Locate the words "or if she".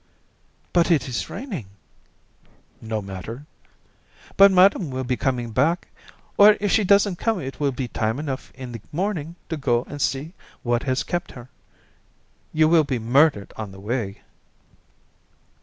6.37-6.83